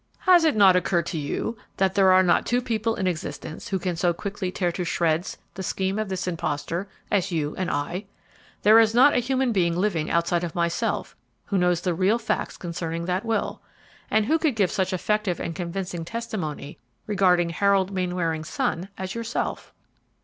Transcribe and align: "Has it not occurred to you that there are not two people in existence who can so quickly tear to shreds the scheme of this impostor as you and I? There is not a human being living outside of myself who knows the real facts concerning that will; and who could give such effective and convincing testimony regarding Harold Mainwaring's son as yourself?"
"Has 0.21 0.45
it 0.45 0.55
not 0.55 0.75
occurred 0.75 1.05
to 1.13 1.17
you 1.19 1.57
that 1.77 1.93
there 1.93 2.11
are 2.11 2.23
not 2.23 2.47
two 2.47 2.59
people 2.59 2.95
in 2.95 3.05
existence 3.05 3.67
who 3.67 3.77
can 3.77 3.95
so 3.95 4.13
quickly 4.13 4.51
tear 4.51 4.71
to 4.71 4.83
shreds 4.83 5.37
the 5.53 5.61
scheme 5.61 5.99
of 5.99 6.09
this 6.09 6.27
impostor 6.27 6.89
as 7.11 7.31
you 7.31 7.53
and 7.55 7.69
I? 7.69 8.05
There 8.63 8.79
is 8.79 8.95
not 8.95 9.13
a 9.13 9.19
human 9.19 9.51
being 9.51 9.77
living 9.77 10.09
outside 10.09 10.43
of 10.43 10.55
myself 10.55 11.15
who 11.45 11.57
knows 11.59 11.81
the 11.81 11.93
real 11.93 12.17
facts 12.17 12.57
concerning 12.57 13.05
that 13.05 13.23
will; 13.25 13.61
and 14.09 14.25
who 14.25 14.39
could 14.39 14.55
give 14.55 14.71
such 14.71 14.91
effective 14.91 15.39
and 15.39 15.53
convincing 15.53 16.03
testimony 16.03 16.79
regarding 17.05 17.49
Harold 17.51 17.91
Mainwaring's 17.91 18.49
son 18.49 18.89
as 18.97 19.13
yourself?" 19.13 19.71